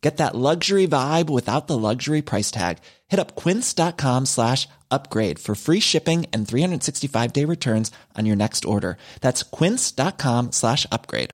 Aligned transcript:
Get 0.00 0.18
that 0.18 0.34
luxury 0.34 0.86
vibe 0.86 1.28
without 1.28 1.66
the 1.66 1.76
luxury 1.76 2.22
price 2.22 2.50
tag. 2.50 2.78
Hit 3.08 3.18
up 3.18 3.34
quince.com 3.34 4.26
slash 4.26 4.68
upgrade 4.90 5.38
for 5.38 5.54
free 5.54 5.80
shipping 5.80 6.26
and 6.32 6.46
365 6.46 7.32
day 7.32 7.44
returns 7.44 7.90
on 8.16 8.24
your 8.24 8.36
next 8.36 8.64
order. 8.64 8.96
That's 9.20 9.42
quince.com 9.42 10.52
slash 10.52 10.86
upgrade. 10.92 11.30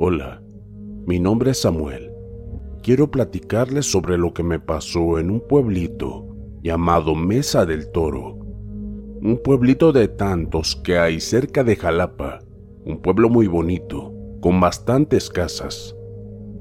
Hola, 0.00 0.40
mi 1.06 1.18
nombre 1.18 1.50
es 1.50 1.60
Samuel. 1.60 2.12
Quiero 2.82 3.10
platicarles 3.10 3.90
sobre 3.90 4.16
lo 4.16 4.32
que 4.32 4.44
me 4.44 4.60
pasó 4.60 5.18
en 5.18 5.28
un 5.28 5.40
pueblito 5.40 6.24
llamado 6.62 7.16
Mesa 7.16 7.66
del 7.66 7.90
Toro. 7.90 8.38
Un 9.20 9.40
pueblito 9.42 9.92
de 9.92 10.06
tantos 10.06 10.76
que 10.76 10.98
hay 10.98 11.20
cerca 11.20 11.64
de 11.64 11.74
Jalapa 11.74 12.38
un 12.88 13.02
pueblo 13.02 13.28
muy 13.28 13.46
bonito, 13.46 14.14
con 14.40 14.60
bastantes 14.60 15.28
casas. 15.28 15.94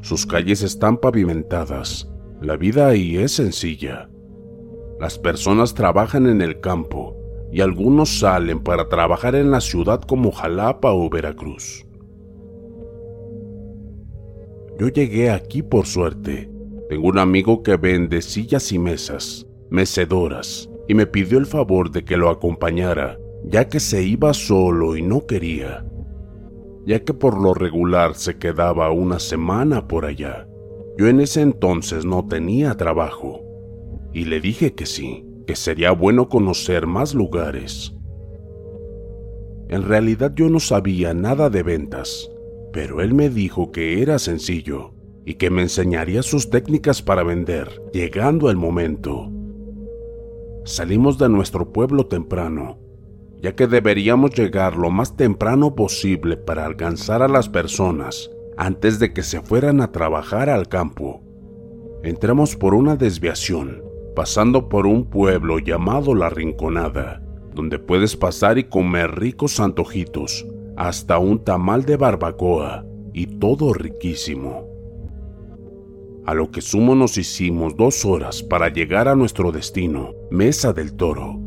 Sus 0.01 0.25
calles 0.25 0.61
están 0.61 0.97
pavimentadas, 0.97 2.11
la 2.41 2.57
vida 2.57 2.89
ahí 2.89 3.17
es 3.17 3.31
sencilla. 3.31 4.09
Las 4.99 5.17
personas 5.17 5.73
trabajan 5.73 6.27
en 6.27 6.41
el 6.41 6.59
campo 6.59 7.15
y 7.49 7.61
algunos 7.61 8.19
salen 8.19 8.59
para 8.59 8.89
trabajar 8.89 9.35
en 9.35 9.51
la 9.51 9.61
ciudad 9.61 10.01
como 10.01 10.33
Jalapa 10.33 10.91
o 10.91 11.09
Veracruz. 11.09 11.85
Yo 14.77 14.89
llegué 14.89 15.31
aquí 15.31 15.63
por 15.63 15.85
suerte. 15.85 16.51
Tengo 16.89 17.07
un 17.07 17.19
amigo 17.19 17.63
que 17.63 17.77
vende 17.77 18.21
sillas 18.21 18.71
y 18.73 18.79
mesas, 18.79 19.47
mecedoras, 19.69 20.69
y 20.89 20.93
me 20.93 21.07
pidió 21.07 21.37
el 21.37 21.45
favor 21.45 21.89
de 21.89 22.03
que 22.03 22.17
lo 22.17 22.29
acompañara, 22.29 23.17
ya 23.45 23.69
que 23.69 23.79
se 23.79 24.03
iba 24.03 24.33
solo 24.33 24.97
y 24.97 25.01
no 25.01 25.25
quería 25.25 25.85
ya 26.87 27.03
que 27.03 27.13
por 27.13 27.37
lo 27.37 27.53
regular 27.53 28.15
se 28.15 28.37
quedaba 28.37 28.91
una 28.91 29.19
semana 29.19 29.89
por 29.89 30.05
allá. 30.05 30.47
Yo 30.97 31.09
en 31.09 31.19
ese 31.19 31.41
entonces 31.41 32.05
no 32.05 32.25
tenía 32.29 32.77
trabajo, 32.77 33.41
y 34.13 34.23
le 34.23 34.39
dije 34.39 34.73
que 34.73 34.85
sí, 34.85 35.25
que 35.45 35.57
sería 35.57 35.91
bueno 35.91 36.29
conocer 36.29 36.87
más 36.87 37.13
lugares. 37.13 37.93
En 39.67 39.83
realidad 39.83 40.31
yo 40.33 40.47
no 40.47 40.61
sabía 40.61 41.13
nada 41.13 41.49
de 41.49 41.61
ventas, 41.61 42.31
pero 42.71 43.01
él 43.01 43.13
me 43.13 43.29
dijo 43.29 43.73
que 43.73 44.01
era 44.01 44.17
sencillo 44.17 44.93
y 45.25 45.33
que 45.33 45.49
me 45.49 45.63
enseñaría 45.63 46.23
sus 46.23 46.49
técnicas 46.49 47.01
para 47.01 47.23
vender, 47.23 47.81
llegando 47.91 48.49
el 48.49 48.55
momento. 48.55 49.29
Salimos 50.63 51.17
de 51.17 51.27
nuestro 51.27 51.73
pueblo 51.73 52.05
temprano 52.05 52.86
ya 53.47 53.55
que 53.55 53.65
deberíamos 53.65 54.31
llegar 54.31 54.75
lo 54.75 54.91
más 54.91 55.15
temprano 55.15 55.73
posible 55.73 56.35
para 56.35 56.65
alcanzar 56.65 57.21
a 57.21 57.29
las 57.29 57.47
personas 57.47 58.29
antes 58.57 58.99
de 58.99 59.13
que 59.13 59.23
se 59.23 59.41
fueran 59.41 59.79
a 59.79 59.93
trabajar 59.93 60.49
al 60.49 60.67
campo. 60.67 61.21
Entramos 62.03 62.57
por 62.57 62.73
una 62.73 62.97
desviación, 62.97 63.81
pasando 64.17 64.67
por 64.67 64.85
un 64.85 65.05
pueblo 65.05 65.59
llamado 65.59 66.13
La 66.13 66.29
Rinconada, 66.29 67.23
donde 67.53 67.79
puedes 67.79 68.17
pasar 68.17 68.57
y 68.57 68.65
comer 68.65 69.17
ricos 69.17 69.61
antojitos, 69.61 70.45
hasta 70.75 71.17
un 71.17 71.41
tamal 71.41 71.85
de 71.85 71.95
barbacoa, 71.95 72.83
y 73.13 73.27
todo 73.39 73.71
riquísimo. 73.71 74.67
A 76.25 76.33
lo 76.33 76.51
que 76.51 76.59
sumo 76.59 76.95
nos 76.95 77.17
hicimos 77.17 77.77
dos 77.77 78.03
horas 78.03 78.43
para 78.43 78.67
llegar 78.67 79.07
a 79.07 79.15
nuestro 79.15 79.53
destino, 79.53 80.11
Mesa 80.31 80.73
del 80.73 80.97
Toro, 80.97 81.46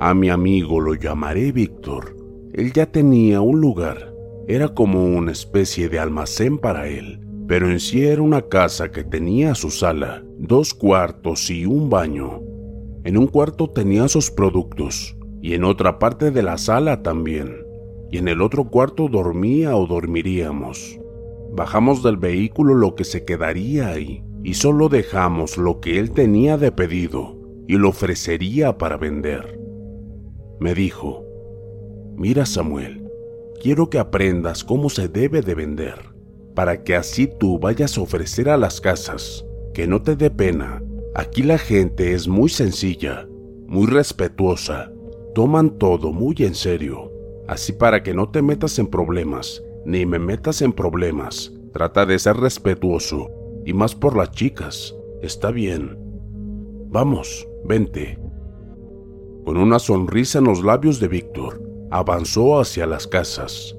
a 0.00 0.14
mi 0.14 0.30
amigo 0.30 0.80
lo 0.80 0.94
llamaré 0.94 1.50
Víctor. 1.50 2.16
Él 2.52 2.72
ya 2.72 2.86
tenía 2.86 3.40
un 3.40 3.60
lugar. 3.60 4.14
Era 4.46 4.68
como 4.68 5.04
una 5.04 5.32
especie 5.32 5.88
de 5.88 5.98
almacén 5.98 6.58
para 6.58 6.86
él, 6.86 7.20
pero 7.48 7.68
en 7.68 7.80
sí 7.80 8.06
era 8.06 8.22
una 8.22 8.42
casa 8.42 8.92
que 8.92 9.02
tenía 9.02 9.56
su 9.56 9.70
sala, 9.70 10.22
dos 10.38 10.72
cuartos 10.72 11.50
y 11.50 11.66
un 11.66 11.90
baño. 11.90 12.40
En 13.02 13.18
un 13.18 13.26
cuarto 13.26 13.70
tenía 13.70 14.06
sus 14.06 14.30
productos 14.30 15.16
y 15.42 15.54
en 15.54 15.64
otra 15.64 15.98
parte 15.98 16.30
de 16.30 16.42
la 16.42 16.58
sala 16.58 17.02
también. 17.02 17.56
Y 18.12 18.18
en 18.18 18.28
el 18.28 18.40
otro 18.40 18.70
cuarto 18.70 19.08
dormía 19.08 19.76
o 19.76 19.86
dormiríamos. 19.86 20.98
Bajamos 21.52 22.04
del 22.04 22.18
vehículo 22.18 22.74
lo 22.74 22.94
que 22.94 23.04
se 23.04 23.24
quedaría 23.24 23.88
ahí 23.88 24.22
y 24.44 24.54
solo 24.54 24.88
dejamos 24.88 25.58
lo 25.58 25.80
que 25.80 25.98
él 25.98 26.12
tenía 26.12 26.56
de 26.56 26.70
pedido 26.70 27.36
y 27.66 27.76
lo 27.76 27.88
ofrecería 27.88 28.78
para 28.78 28.96
vender 28.96 29.58
me 30.60 30.74
dijo, 30.74 31.24
mira 32.16 32.46
Samuel, 32.46 33.08
quiero 33.60 33.90
que 33.90 33.98
aprendas 33.98 34.64
cómo 34.64 34.90
se 34.90 35.08
debe 35.08 35.40
de 35.42 35.54
vender, 35.54 35.94
para 36.54 36.82
que 36.82 36.96
así 36.96 37.28
tú 37.38 37.58
vayas 37.58 37.96
a 37.96 38.00
ofrecer 38.00 38.48
a 38.48 38.56
las 38.56 38.80
casas, 38.80 39.44
que 39.74 39.86
no 39.86 40.02
te 40.02 40.16
dé 40.16 40.30
pena. 40.30 40.82
Aquí 41.14 41.42
la 41.42 41.58
gente 41.58 42.14
es 42.14 42.28
muy 42.28 42.48
sencilla, 42.48 43.28
muy 43.66 43.86
respetuosa, 43.86 44.92
toman 45.34 45.78
todo 45.78 46.12
muy 46.12 46.34
en 46.38 46.54
serio, 46.54 47.12
así 47.46 47.72
para 47.72 48.02
que 48.02 48.14
no 48.14 48.30
te 48.30 48.42
metas 48.42 48.78
en 48.78 48.88
problemas, 48.88 49.62
ni 49.84 50.06
me 50.06 50.18
metas 50.18 50.62
en 50.62 50.72
problemas. 50.72 51.52
Trata 51.72 52.06
de 52.06 52.18
ser 52.18 52.36
respetuoso, 52.36 53.30
y 53.64 53.72
más 53.72 53.94
por 53.94 54.16
las 54.16 54.30
chicas, 54.32 54.94
está 55.22 55.50
bien. 55.50 55.96
Vamos, 56.90 57.46
vente. 57.64 58.18
Con 59.48 59.56
una 59.56 59.78
sonrisa 59.78 60.40
en 60.40 60.44
los 60.44 60.62
labios 60.62 61.00
de 61.00 61.08
Víctor, 61.08 61.62
avanzó 61.90 62.60
hacia 62.60 62.84
las 62.84 63.06
casas. 63.06 63.74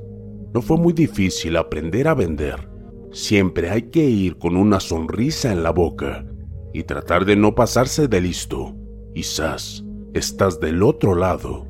No 0.51 0.63
fue 0.63 0.77
muy 0.77 0.93
difícil 0.93 1.55
aprender 1.57 2.07
a 2.07 2.15
vender. 2.15 2.67
Siempre 3.11 3.69
hay 3.69 3.83
que 3.83 4.03
ir 4.03 4.39
con 4.39 4.57
una 4.57 4.79
sonrisa 4.79 5.51
en 5.51 5.61
la 5.61 5.69
boca 5.69 6.25
y 6.73 6.81
tratar 6.85 7.23
de 7.23 7.35
no 7.35 7.53
pasarse 7.53 8.07
de 8.07 8.19
listo. 8.19 8.75
Quizás 9.13 9.85
estás 10.15 10.59
del 10.59 10.81
otro 10.81 11.13
lado. 11.13 11.67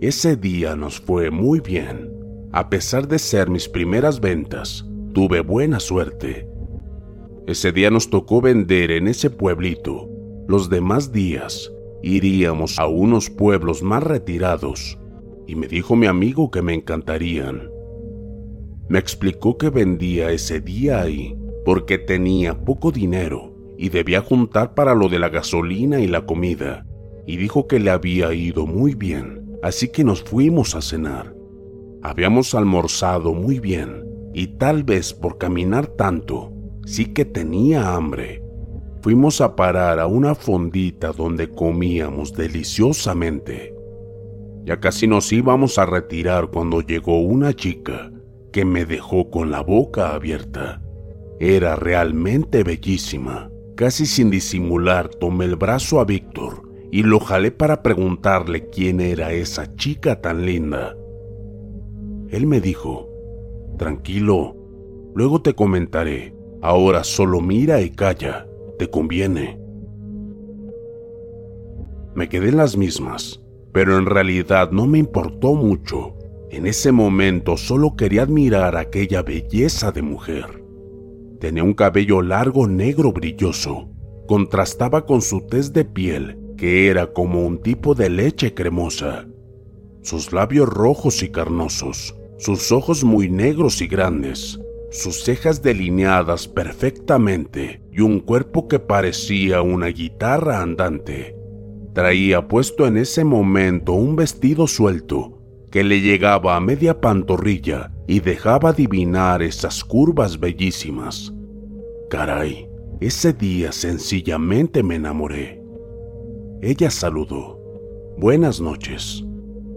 Ese 0.00 0.36
día 0.36 0.76
nos 0.76 1.00
fue 1.00 1.32
muy 1.32 1.58
bien. 1.58 2.08
A 2.52 2.70
pesar 2.70 3.08
de 3.08 3.18
ser 3.18 3.50
mis 3.50 3.68
primeras 3.68 4.20
ventas, 4.20 4.86
tuve 5.12 5.40
buena 5.40 5.80
suerte. 5.80 6.48
Ese 7.48 7.72
día 7.72 7.90
nos 7.90 8.08
tocó 8.10 8.40
vender 8.40 8.92
en 8.92 9.08
ese 9.08 9.28
pueblito. 9.28 10.08
Los 10.46 10.70
demás 10.70 11.10
días 11.10 11.72
iríamos 12.02 12.78
a 12.78 12.86
unos 12.86 13.30
pueblos 13.30 13.82
más 13.82 14.02
retirados 14.02 14.98
y 15.46 15.54
me 15.54 15.68
dijo 15.68 15.96
mi 15.96 16.06
amigo 16.06 16.50
que 16.50 16.62
me 16.62 16.74
encantarían. 16.74 17.70
Me 18.88 18.98
explicó 18.98 19.58
que 19.58 19.70
vendía 19.70 20.30
ese 20.30 20.60
día 20.60 21.00
ahí 21.00 21.36
porque 21.64 21.98
tenía 21.98 22.64
poco 22.64 22.92
dinero 22.92 23.52
y 23.78 23.88
debía 23.88 24.20
juntar 24.20 24.74
para 24.74 24.94
lo 24.94 25.08
de 25.08 25.18
la 25.18 25.28
gasolina 25.28 26.00
y 26.00 26.06
la 26.06 26.24
comida, 26.24 26.86
y 27.26 27.36
dijo 27.36 27.66
que 27.66 27.80
le 27.80 27.90
había 27.90 28.32
ido 28.32 28.66
muy 28.66 28.94
bien, 28.94 29.58
así 29.62 29.88
que 29.88 30.04
nos 30.04 30.22
fuimos 30.22 30.74
a 30.74 30.80
cenar. 30.80 31.34
Habíamos 32.02 32.54
almorzado 32.54 33.34
muy 33.34 33.58
bien 33.58 34.04
y 34.32 34.46
tal 34.58 34.84
vez 34.84 35.12
por 35.12 35.38
caminar 35.38 35.88
tanto, 35.88 36.52
sí 36.84 37.06
que 37.06 37.24
tenía 37.24 37.94
hambre. 37.94 38.45
Fuimos 39.06 39.40
a 39.40 39.54
parar 39.54 40.00
a 40.00 40.08
una 40.08 40.34
fondita 40.34 41.12
donde 41.12 41.48
comíamos 41.48 42.32
deliciosamente. 42.32 43.72
Ya 44.64 44.80
casi 44.80 45.06
nos 45.06 45.32
íbamos 45.32 45.78
a 45.78 45.86
retirar 45.86 46.48
cuando 46.50 46.80
llegó 46.80 47.20
una 47.20 47.54
chica 47.54 48.10
que 48.52 48.64
me 48.64 48.84
dejó 48.84 49.30
con 49.30 49.52
la 49.52 49.60
boca 49.60 50.12
abierta. 50.12 50.82
Era 51.38 51.76
realmente 51.76 52.64
bellísima. 52.64 53.48
Casi 53.76 54.06
sin 54.06 54.28
disimular 54.28 55.08
tomé 55.08 55.44
el 55.44 55.54
brazo 55.54 56.00
a 56.00 56.04
Víctor 56.04 56.68
y 56.90 57.04
lo 57.04 57.20
jalé 57.20 57.52
para 57.52 57.84
preguntarle 57.84 58.70
quién 58.70 59.00
era 59.00 59.30
esa 59.30 59.72
chica 59.76 60.20
tan 60.20 60.44
linda. 60.44 60.96
Él 62.30 62.48
me 62.48 62.60
dijo, 62.60 63.08
tranquilo, 63.78 64.56
luego 65.14 65.42
te 65.42 65.54
comentaré, 65.54 66.34
ahora 66.60 67.04
solo 67.04 67.40
mira 67.40 67.80
y 67.82 67.90
calla, 67.90 68.45
te 68.78 68.88
conviene. 68.90 69.58
Me 72.14 72.28
quedé 72.28 72.48
en 72.48 72.56
las 72.56 72.76
mismas, 72.76 73.42
pero 73.72 73.98
en 73.98 74.06
realidad 74.06 74.70
no 74.70 74.86
me 74.86 74.98
importó 74.98 75.54
mucho. 75.54 76.16
En 76.50 76.66
ese 76.66 76.92
momento 76.92 77.56
solo 77.56 77.94
quería 77.96 78.22
admirar 78.22 78.76
aquella 78.76 79.22
belleza 79.22 79.92
de 79.92 80.02
mujer. 80.02 80.64
Tenía 81.40 81.62
un 81.62 81.74
cabello 81.74 82.22
largo 82.22 82.66
negro 82.66 83.12
brilloso. 83.12 83.90
Contrastaba 84.26 85.04
con 85.04 85.20
su 85.20 85.42
tez 85.42 85.72
de 85.72 85.84
piel, 85.84 86.38
que 86.56 86.88
era 86.88 87.12
como 87.12 87.46
un 87.46 87.58
tipo 87.58 87.94
de 87.94 88.08
leche 88.08 88.54
cremosa. 88.54 89.26
Sus 90.02 90.32
labios 90.32 90.68
rojos 90.68 91.22
y 91.22 91.28
carnosos, 91.28 92.16
sus 92.38 92.72
ojos 92.72 93.04
muy 93.04 93.28
negros 93.28 93.82
y 93.82 93.88
grandes, 93.88 94.58
sus 94.90 95.22
cejas 95.22 95.62
delineadas 95.62 96.48
perfectamente 96.48 97.85
y 97.96 98.02
un 98.02 98.20
cuerpo 98.20 98.68
que 98.68 98.78
parecía 98.78 99.62
una 99.62 99.86
guitarra 99.86 100.60
andante. 100.60 101.34
Traía 101.94 102.46
puesto 102.46 102.86
en 102.86 102.98
ese 102.98 103.24
momento 103.24 103.94
un 103.94 104.16
vestido 104.16 104.66
suelto 104.66 105.40
que 105.70 105.82
le 105.82 106.02
llegaba 106.02 106.56
a 106.56 106.60
media 106.60 107.00
pantorrilla 107.00 107.90
y 108.06 108.20
dejaba 108.20 108.70
adivinar 108.70 109.42
esas 109.42 109.82
curvas 109.82 110.38
bellísimas. 110.38 111.32
Caray, 112.10 112.68
ese 113.00 113.32
día 113.32 113.72
sencillamente 113.72 114.82
me 114.82 114.96
enamoré. 114.96 115.62
Ella 116.60 116.90
saludó. 116.90 117.58
Buenas 118.18 118.60
noches. 118.60 119.24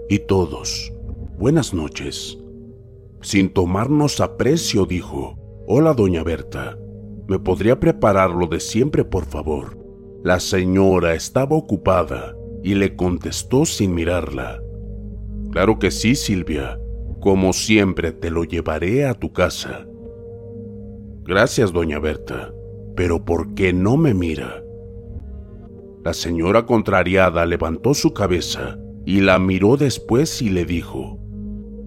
Y 0.10 0.20
todos, 0.20 0.92
buenas 1.38 1.74
noches. 1.74 2.38
Sin 3.22 3.50
tomarnos 3.50 4.20
aprecio, 4.20 4.86
dijo, 4.86 5.38
Hola, 5.68 5.94
doña 5.94 6.24
Berta. 6.24 6.78
¿Me 7.30 7.38
podría 7.38 7.80
preparar 7.80 8.32
lo 8.32 8.48
de 8.48 8.60
siempre, 8.60 9.06
por 9.06 9.24
favor? 9.24 9.78
La 10.24 10.40
señora 10.40 11.14
estaba 11.14 11.56
ocupada 11.56 12.36
y 12.64 12.74
le 12.74 12.96
contestó 12.96 13.66
sin 13.66 13.94
mirarla. 13.94 14.60
Claro 15.52 15.78
que 15.78 15.92
sí, 15.92 16.16
Silvia. 16.16 16.80
Como 17.22 17.54
siempre 17.54 18.12
te 18.14 18.32
lo 18.32 18.46
llevaré 18.46 19.06
a 19.06 19.14
tu 19.14 19.32
casa. 19.32 19.86
Gracias, 21.24 21.72
doña 21.72 22.00
Berta. 22.00 22.52
Pero 22.96 23.24
¿por 23.24 23.54
qué 23.54 23.74
no 23.74 23.96
me 23.96 24.16
mira? 24.16 24.64
La 26.04 26.14
señora 26.16 26.66
contrariada 26.66 27.46
levantó 27.46 27.94
su 27.94 28.12
cabeza 28.12 28.80
y 29.06 29.22
la 29.22 29.38
miró 29.38 29.78
después 29.78 30.42
y 30.42 30.50
le 30.50 30.66
dijo, 30.66 31.20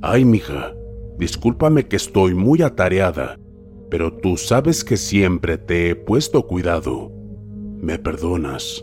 Ay, 0.02 0.24
mija, 0.24 0.72
discúlpame 1.18 1.88
que 1.88 1.96
estoy 1.96 2.34
muy 2.34 2.62
atareada, 2.62 3.40
pero 3.92 4.10
tú 4.10 4.38
sabes 4.38 4.84
que 4.84 4.96
siempre 4.96 5.58
te 5.58 5.90
he 5.90 5.94
puesto 5.94 6.46
cuidado. 6.46 7.12
¿Me 7.78 7.98
perdonas? 7.98 8.82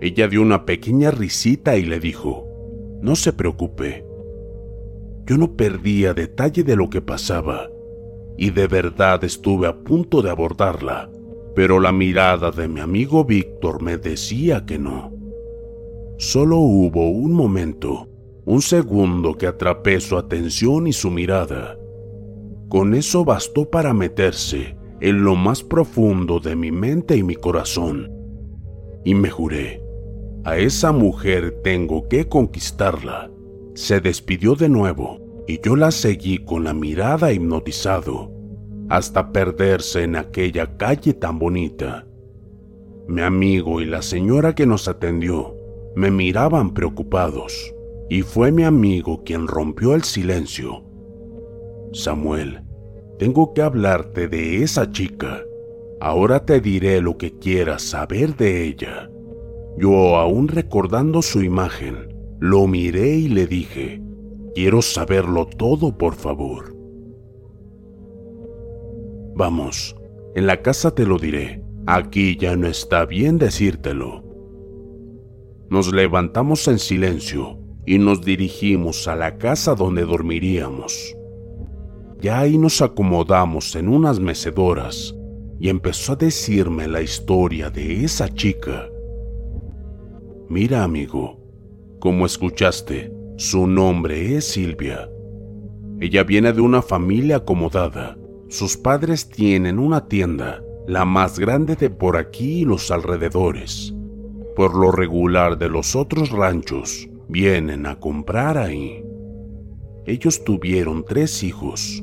Ella 0.00 0.26
dio 0.26 0.40
una 0.40 0.64
pequeña 0.64 1.10
risita 1.10 1.76
y 1.76 1.82
le 1.82 2.00
dijo, 2.00 2.46
No 3.02 3.14
se 3.14 3.34
preocupe, 3.34 4.06
yo 5.26 5.36
no 5.36 5.54
perdía 5.54 6.14
detalle 6.14 6.64
de 6.64 6.76
lo 6.76 6.88
que 6.88 7.02
pasaba, 7.02 7.68
y 8.38 8.48
de 8.48 8.68
verdad 8.68 9.22
estuve 9.22 9.66
a 9.66 9.76
punto 9.76 10.22
de 10.22 10.30
abordarla, 10.30 11.10
pero 11.54 11.78
la 11.78 11.92
mirada 11.92 12.50
de 12.50 12.68
mi 12.68 12.80
amigo 12.80 13.26
Víctor 13.26 13.82
me 13.82 13.98
decía 13.98 14.64
que 14.64 14.78
no. 14.78 15.12
Solo 16.16 16.56
hubo 16.56 17.10
un 17.10 17.34
momento, 17.34 18.08
un 18.46 18.62
segundo 18.62 19.36
que 19.36 19.46
atrapé 19.46 20.00
su 20.00 20.16
atención 20.16 20.86
y 20.86 20.94
su 20.94 21.10
mirada. 21.10 21.76
Con 22.70 22.94
eso 22.94 23.26
bastó 23.26 23.68
para 23.68 23.92
meterse 23.92 24.78
en 25.02 25.22
lo 25.22 25.36
más 25.36 25.62
profundo 25.62 26.40
de 26.40 26.56
mi 26.56 26.72
mente 26.72 27.16
y 27.16 27.22
mi 27.22 27.34
corazón. 27.34 28.10
Y 29.04 29.14
me 29.14 29.28
juré, 29.28 29.82
a 30.44 30.56
esa 30.56 30.92
mujer 30.92 31.60
tengo 31.62 32.08
que 32.08 32.26
conquistarla 32.26 33.30
se 33.74 34.00
despidió 34.00 34.56
de 34.56 34.68
nuevo 34.68 35.44
y 35.46 35.58
yo 35.60 35.74
la 35.74 35.90
seguí 35.90 36.44
con 36.44 36.64
la 36.64 36.74
mirada 36.74 37.32
hipnotizado 37.32 38.30
hasta 38.88 39.32
perderse 39.32 40.02
en 40.02 40.16
aquella 40.16 40.76
calle 40.76 41.14
tan 41.14 41.38
bonita. 41.38 42.06
Mi 43.08 43.22
amigo 43.22 43.80
y 43.80 43.86
la 43.86 44.02
señora 44.02 44.54
que 44.54 44.66
nos 44.66 44.88
atendió 44.88 45.56
me 45.96 46.10
miraban 46.10 46.74
preocupados 46.74 47.72
y 48.08 48.22
fue 48.22 48.52
mi 48.52 48.64
amigo 48.64 49.22
quien 49.24 49.46
rompió 49.46 49.94
el 49.94 50.02
silencio. 50.02 50.84
Samuel, 51.92 52.62
tengo 53.18 53.52
que 53.52 53.62
hablarte 53.62 54.28
de 54.28 54.62
esa 54.62 54.90
chica. 54.92 55.42
Ahora 56.00 56.46
te 56.46 56.60
diré 56.60 57.00
lo 57.00 57.18
que 57.18 57.38
quieras 57.38 57.82
saber 57.82 58.36
de 58.36 58.64
ella. 58.64 59.10
Yo 59.76 60.16
aún 60.16 60.48
recordando 60.48 61.20
su 61.20 61.42
imagen, 61.42 62.14
lo 62.38 62.66
miré 62.66 63.16
y 63.16 63.28
le 63.28 63.46
dije, 63.46 64.00
quiero 64.54 64.82
saberlo 64.82 65.46
todo, 65.46 65.98
por 65.98 66.14
favor. 66.14 66.74
Vamos, 69.34 69.96
en 70.34 70.46
la 70.46 70.62
casa 70.62 70.94
te 70.94 71.04
lo 71.04 71.18
diré. 71.18 71.62
Aquí 71.86 72.36
ya 72.36 72.56
no 72.56 72.68
está 72.68 73.04
bien 73.04 73.38
decírtelo. 73.38 74.22
Nos 75.70 75.92
levantamos 75.92 76.68
en 76.68 76.78
silencio 76.78 77.58
y 77.84 77.98
nos 77.98 78.22
dirigimos 78.22 79.08
a 79.08 79.16
la 79.16 79.38
casa 79.38 79.74
donde 79.74 80.04
dormiríamos. 80.04 81.16
Ya 82.20 82.40
ahí 82.40 82.58
nos 82.58 82.82
acomodamos 82.82 83.74
en 83.76 83.88
unas 83.88 84.20
mecedoras 84.20 85.14
y 85.58 85.70
empezó 85.70 86.12
a 86.12 86.16
decirme 86.16 86.86
la 86.86 87.00
historia 87.00 87.70
de 87.70 88.04
esa 88.04 88.28
chica. 88.28 88.86
Mira, 90.48 90.84
amigo, 90.84 91.40
como 91.98 92.26
escuchaste, 92.26 93.10
su 93.36 93.66
nombre 93.66 94.36
es 94.36 94.44
Silvia. 94.46 95.08
Ella 95.98 96.24
viene 96.24 96.52
de 96.52 96.60
una 96.60 96.82
familia 96.82 97.36
acomodada. 97.36 98.18
Sus 98.48 98.76
padres 98.76 99.28
tienen 99.28 99.78
una 99.78 100.06
tienda, 100.06 100.62
la 100.86 101.06
más 101.06 101.38
grande 101.38 101.76
de 101.76 101.88
por 101.88 102.18
aquí 102.18 102.60
y 102.60 102.64
los 102.64 102.90
alrededores. 102.90 103.94
Por 104.56 104.74
lo 104.74 104.90
regular 104.90 105.56
de 105.56 105.70
los 105.70 105.96
otros 105.96 106.30
ranchos, 106.30 107.08
vienen 107.28 107.86
a 107.86 107.98
comprar 107.98 108.58
ahí. 108.58 109.02
Ellos 110.04 110.42
tuvieron 110.44 111.04
tres 111.04 111.42
hijos, 111.42 112.02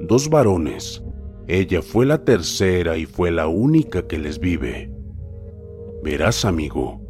dos 0.00 0.28
varones. 0.28 1.02
Ella 1.46 1.82
fue 1.82 2.06
la 2.06 2.24
tercera 2.24 2.96
y 2.96 3.06
fue 3.06 3.30
la 3.30 3.48
única 3.48 4.06
que 4.06 4.18
les 4.18 4.38
vive. 4.38 4.90
Verás, 6.02 6.44
amigo, 6.44 7.04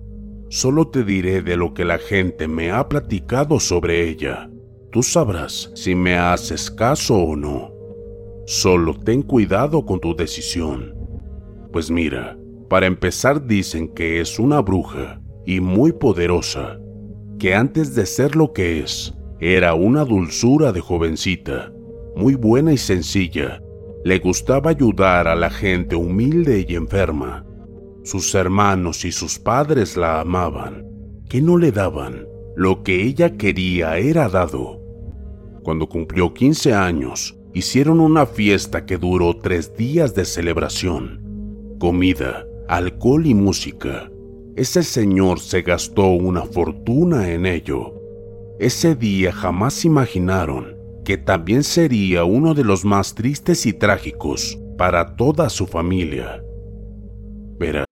Solo 0.55 0.87
te 0.87 1.03
diré 1.03 1.43
de 1.43 1.57
lo 1.57 1.75
que 1.75 1.85
la 1.85 1.99
gente 1.99 2.47
me 2.47 2.71
ha 2.71 2.89
platicado 2.89 3.59
sobre 3.59 4.09
ella. 4.09 4.49
Tú 4.93 5.03
sabrás 5.03 5.73
si 5.75 5.97
me 5.97 6.17
haces 6.17 6.71
caso 6.71 7.17
o 7.17 7.35
no. 7.35 7.73
Solo 8.47 8.95
ten 8.95 9.23
cuidado 9.23 9.85
con 9.85 9.99
tu 9.99 10.15
decisión. 10.15 10.95
Pues 11.73 11.91
mira, 11.91 12.39
para 12.69 12.87
empezar 12.87 13.45
dicen 13.45 13.89
que 13.89 14.21
es 14.21 14.39
una 14.39 14.61
bruja 14.61 15.21
y 15.45 15.59
muy 15.59 15.91
poderosa, 15.91 16.79
que 17.41 17.53
antes 17.53 17.97
de 17.97 18.07
ser 18.07 18.37
lo 18.37 18.53
que 18.53 18.79
es, 18.79 19.13
era 19.41 19.75
una 19.75 20.05
dulzura 20.05 20.71
de 20.71 20.79
jovencita, 20.79 21.73
muy 22.17 22.35
buena 22.35 22.73
y 22.73 22.79
sencilla. 22.79 23.63
Le 24.05 24.19
gustaba 24.19 24.71
ayudar 24.71 25.29
a 25.29 25.35
la 25.35 25.51
gente 25.51 25.97
humilde 25.97 26.65
y 26.69 26.75
enferma 26.75 27.45
sus 28.05 28.35
hermanos 28.35 29.07
y 29.07 29.13
sus 29.13 29.39
padres 29.39 29.97
la 29.97 30.21
amaban. 30.21 30.87
que 31.29 31.41
no 31.41 31.57
le 31.57 31.73
daban? 31.73 32.29
Lo 32.55 32.83
que 32.83 33.03
ella 33.03 33.37
quería 33.37 33.97
era 33.97 34.29
dado. 34.29 34.81
Cuando 35.63 35.89
cumplió 35.89 36.35
15 36.35 36.75
años, 36.75 37.37
hicieron 37.55 38.01
una 38.01 38.27
fiesta 38.27 38.85
que 38.85 38.99
duró 38.99 39.39
tres 39.39 39.75
días 39.75 40.15
de 40.15 40.27
celebración. 40.27 41.77
Comida, 41.81 42.45
alcohol 42.69 43.27
y 43.27 43.35
música. 43.35 44.11
ese 44.55 44.83
señor 44.83 45.41
se 45.41 45.63
gastó 45.63 46.09
una 46.09 46.43
fortuna 46.43 47.33
en 47.33 47.47
ello. 47.47 47.95
Ese 48.61 48.95
día 48.95 49.33
jamás 49.33 49.85
imaginaron 49.85 50.74
que 51.05 51.19
también 51.19 51.63
sería 51.63 52.25
uno 52.25 52.55
de 52.55 52.65
los 52.65 52.85
más 52.85 53.15
tristes 53.15 53.67
y 53.67 53.73
trágicos 53.73 54.59
para 54.77 55.15
toda 55.17 55.49
su 55.51 55.67
familia. 55.67 56.43
Verá. 57.59 57.85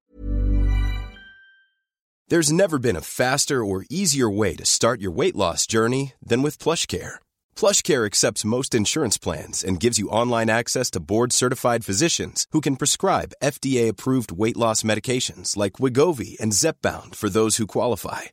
There's 2.28 2.50
never 2.50 2.78
been 2.78 2.96
a 2.96 3.02
faster 3.02 3.62
or 3.62 3.84
easier 3.90 4.30
way 4.30 4.56
to 4.56 4.64
start 4.64 5.02
your 5.02 5.12
weight 5.12 5.36
loss 5.36 5.66
journey 5.66 6.14
than 6.26 6.40
with 6.40 6.58
PlushCare. 6.58 7.16
PlushCare 7.54 8.06
accepts 8.06 8.44
most 8.44 8.74
insurance 8.74 9.18
plans 9.18 9.62
and 9.62 9.78
gives 9.78 9.98
you 9.98 10.08
online 10.08 10.48
access 10.48 10.90
to 10.92 11.00
board-certified 11.00 11.84
physicians 11.84 12.46
who 12.52 12.62
can 12.62 12.76
prescribe 12.76 13.34
FDA-approved 13.42 14.32
weight 14.32 14.56
loss 14.56 14.82
medications 14.82 15.58
like 15.58 15.74
Wigovi 15.74 16.40
and 16.40 16.52
Zepbound 16.52 17.14
for 17.14 17.28
those 17.28 17.58
who 17.58 17.66
qualify. 17.66 18.32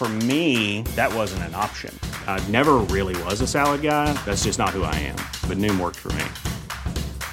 For 0.00 0.08
me, 0.24 0.80
that 0.96 1.12
wasn't 1.12 1.42
an 1.42 1.54
option. 1.54 1.92
I 2.26 2.40
never 2.48 2.78
really 2.88 3.12
was 3.24 3.42
a 3.42 3.46
salad 3.46 3.82
guy. 3.82 4.14
That's 4.24 4.44
just 4.44 4.58
not 4.58 4.70
who 4.70 4.82
I 4.82 4.94
am. 4.96 5.16
But 5.46 5.58
Noom 5.58 5.78
worked 5.78 5.98
for 5.98 6.08
me. 6.16 6.24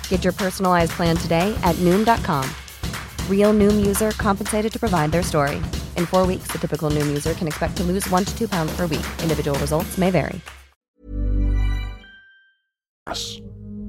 Get 0.09 0.25
your 0.25 0.33
personalized 0.33 0.91
plan 0.91 1.15
today 1.15 1.55
at 1.63 1.77
Noom.com. 1.77 2.43
Real 3.31 3.53
Noom 3.53 3.87
user 3.87 4.11
compensated 4.17 4.69
to 4.73 4.79
provide 4.83 5.13
their 5.13 5.23
story. 5.23 5.63
In 5.95 6.05
four 6.05 6.27
weeks, 6.27 6.51
the 6.51 6.59
typical 6.59 6.91
Noom 6.91 7.07
user 7.07 7.33
can 7.33 7.47
expect 7.47 7.77
to 7.77 7.83
lose 7.83 8.05
one 8.09 8.25
to 8.25 8.37
two 8.37 8.49
pounds 8.49 8.75
per 8.75 8.83
week. 8.85 9.07
Individual 9.23 9.57
results 9.59 9.97
may 9.97 10.11
vary. 10.11 10.41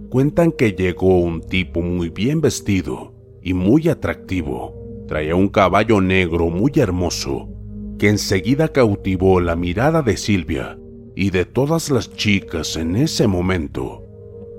Cuentan 0.09 0.53
que 0.53 0.71
llegó 0.71 1.19
un 1.19 1.41
tipo 1.41 1.83
muy 1.83 2.11
bien 2.11 2.41
vestido 2.41 3.13
y 3.43 3.55
muy 3.55 3.89
atractivo. 3.89 4.73
Traía 5.09 5.35
un 5.35 5.49
caballo 5.49 6.01
negro 6.01 6.49
muy 6.49 6.71
hermoso 6.77 7.58
que 7.99 8.09
enseguida 8.09 8.69
cautivó 8.69 9.41
la 9.41 9.57
mirada 9.57 10.03
de 10.03 10.17
Silvia 10.17 10.79
y 11.17 11.31
de 11.31 11.45
todas 11.45 11.91
las 11.91 12.13
chicas 12.13 12.77
en 12.77 12.97
ese 12.97 13.27
momento. 13.27 14.05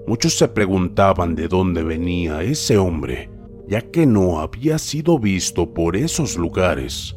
Muchos 0.08 0.38
se 0.38 0.48
preguntaban 0.48 1.36
de 1.36 1.48
dónde 1.48 1.84
venía 1.84 2.44
ese 2.44 2.78
hombre, 2.78 3.30
ya 3.68 3.82
que 3.82 4.06
no 4.06 4.40
había 4.40 4.78
sido 4.78 5.20
visto 5.20 5.74
por 5.74 5.96
esos 5.96 6.38
lugares. 6.38 7.16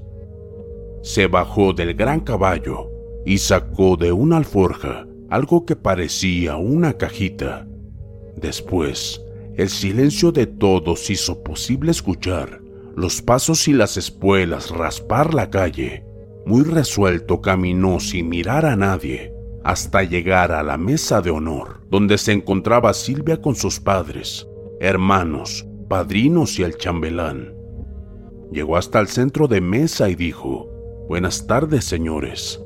Se 1.03 1.27
bajó 1.27 1.73
del 1.73 1.95
gran 1.95 2.21
caballo 2.21 2.89
y 3.27 3.39
sacó 3.39 3.97
de 3.97 4.13
una 4.13 4.37
alforja 4.37 5.07
algo 5.33 5.65
que 5.65 5.77
parecía 5.77 6.57
una 6.59 6.93
cajita. 6.99 7.67
Después, 8.37 9.19
el 9.57 9.71
silencio 9.71 10.31
de 10.31 10.47
todos 10.47 11.09
hizo 11.09 11.43
posible 11.43 11.91
escuchar 11.91 12.61
los 12.95 13.23
pasos 13.23 13.67
y 13.67 13.73
las 13.73 13.97
espuelas 13.97 14.71
raspar 14.71 15.33
la 15.33 15.49
calle. 15.49 16.05
Muy 16.45 16.65
resuelto 16.65 17.41
caminó 17.41 18.01
sin 18.01 18.29
mirar 18.29 18.67
a 18.67 18.77
nadie 18.77 19.33
hasta 19.65 20.03
llegar 20.03 20.53
a 20.53 20.63
la 20.63 20.77
mesa 20.77 21.23
de 21.23 21.31
honor, 21.31 21.83
donde 21.89 22.19
se 22.19 22.33
encontraba 22.33 22.93
Silvia 22.95 23.41
con 23.41 23.55
sus 23.55 23.79
padres, 23.79 24.49
hermanos, 24.81 25.67
padrinos 25.89 26.59
y 26.59 26.65
el 26.65 26.77
chambelán. 26.77 27.55
Llegó 28.51 28.77
hasta 28.77 28.99
el 28.99 29.09
centro 29.09 29.47
de 29.47 29.61
mesa 29.61 30.09
y 30.09 30.15
dijo, 30.15 30.69
Buenas 31.09 31.47
tardes, 31.47 31.85
señores. 31.85 32.61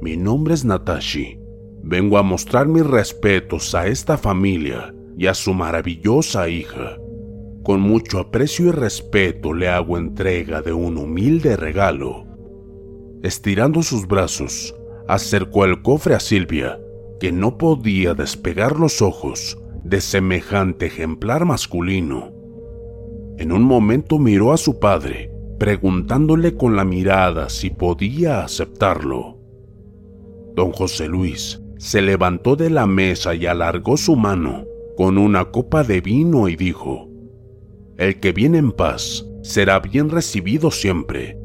Mi 0.00 0.16
nombre 0.16 0.54
es 0.54 0.64
Natashi. 0.64 1.38
Vengo 1.82 2.18
a 2.18 2.22
mostrar 2.22 2.66
mis 2.66 2.86
respetos 2.86 3.74
a 3.74 3.86
esta 3.86 4.16
familia 4.16 4.94
y 5.16 5.26
a 5.26 5.34
su 5.34 5.54
maravillosa 5.54 6.48
hija. 6.48 6.96
Con 7.64 7.80
mucho 7.80 8.20
aprecio 8.20 8.68
y 8.68 8.70
respeto 8.70 9.52
le 9.52 9.68
hago 9.68 9.98
entrega 9.98 10.62
de 10.62 10.72
un 10.72 10.96
humilde 10.96 11.56
regalo. 11.56 12.27
Estirando 13.22 13.82
sus 13.82 14.06
brazos, 14.06 14.74
acercó 15.08 15.64
el 15.64 15.82
cofre 15.82 16.14
a 16.14 16.20
Silvia, 16.20 16.78
que 17.18 17.32
no 17.32 17.58
podía 17.58 18.14
despegar 18.14 18.78
los 18.78 19.02
ojos 19.02 19.58
de 19.82 20.00
semejante 20.00 20.86
ejemplar 20.86 21.44
masculino. 21.44 22.32
En 23.38 23.52
un 23.52 23.62
momento 23.62 24.18
miró 24.18 24.52
a 24.52 24.56
su 24.56 24.78
padre, 24.78 25.32
preguntándole 25.58 26.56
con 26.56 26.76
la 26.76 26.84
mirada 26.84 27.48
si 27.48 27.70
podía 27.70 28.44
aceptarlo. 28.44 29.38
Don 30.54 30.72
José 30.72 31.08
Luis 31.08 31.60
se 31.78 32.02
levantó 32.02 32.56
de 32.56 32.70
la 32.70 32.86
mesa 32.86 33.34
y 33.34 33.46
alargó 33.46 33.96
su 33.96 34.16
mano 34.16 34.64
con 34.96 35.16
una 35.16 35.46
copa 35.46 35.84
de 35.84 36.00
vino 36.00 36.48
y 36.48 36.56
dijo, 36.56 37.08
El 37.96 38.18
que 38.18 38.32
viene 38.32 38.58
en 38.58 38.72
paz 38.72 39.24
será 39.42 39.78
bien 39.78 40.10
recibido 40.10 40.72
siempre. 40.72 41.37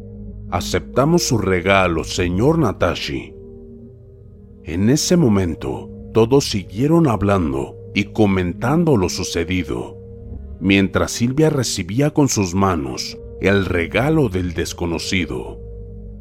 Aceptamos 0.53 1.23
su 1.23 1.39
regalo, 1.39 2.03
señor 2.03 2.59
Natashi. 2.59 3.33
En 4.63 4.91
ese 4.91 5.17
momento, 5.17 5.89
todos 6.13 6.47
siguieron 6.47 7.07
hablando 7.07 7.75
y 7.95 8.13
comentando 8.13 8.95
lo 8.95 9.09
sucedido, 9.09 9.97
mientras 10.59 11.09
Silvia 11.09 11.49
recibía 11.49 12.11
con 12.11 12.29
sus 12.29 12.53
manos 12.53 13.17
el 13.41 13.65
regalo 13.65 14.29
del 14.29 14.53
desconocido. 14.53 15.59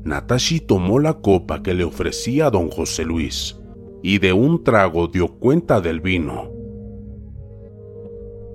Natashi 0.02 0.60
tomó 0.60 0.98
la 0.98 1.20
copa 1.20 1.62
que 1.62 1.74
le 1.74 1.84
ofrecía 1.84 2.48
don 2.48 2.70
José 2.70 3.04
Luis 3.04 3.60
y 4.02 4.18
de 4.18 4.32
un 4.32 4.64
trago 4.64 5.08
dio 5.08 5.28
cuenta 5.28 5.82
del 5.82 6.00
vino. 6.00 6.50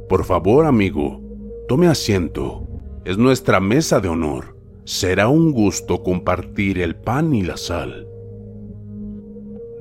Por 0.09 0.25
favor, 0.25 0.65
amigo, 0.65 1.21
tome 1.67 1.85
asiento. 1.85 2.67
Es 3.05 3.19
nuestra 3.19 3.59
mesa 3.59 3.99
de 3.99 4.09
honor. 4.09 4.56
Será 4.87 5.27
un 5.27 5.51
gusto 5.51 6.01
compartir 6.01 6.79
el 6.79 6.95
pan 6.95 7.35
y 7.35 7.41
la 7.41 7.57
sal. 7.57 8.07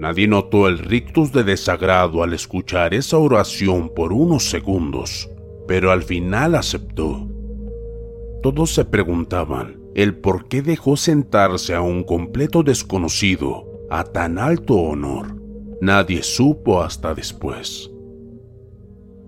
Nadie 0.01 0.27
notó 0.27 0.67
el 0.67 0.81
rictus 0.81 1.31
de 1.31 1.45
desagrado 1.45 2.25
al 2.25 2.35
escuchar 2.35 2.93
esa 2.93 3.17
oración 3.17 3.93
por 3.95 4.13
unos 4.13 4.51
segundos, 4.51 5.31
pero 5.69 5.93
al 5.93 6.03
final 6.03 6.57
aceptó. 6.57 7.29
Todos 8.43 8.75
se 8.75 8.85
preguntaban 8.85 9.81
el 9.95 10.17
por 10.17 10.49
qué 10.49 10.61
dejó 10.61 10.97
sentarse 10.97 11.77
a 11.77 11.83
un 11.83 12.03
completo 12.03 12.65
desconocido 12.65 13.87
a 13.89 14.03
tan 14.03 14.41
alto 14.41 14.75
honor. 14.75 15.41
Nadie 15.81 16.25
supo 16.25 16.83
hasta 16.83 17.15
después. 17.15 17.93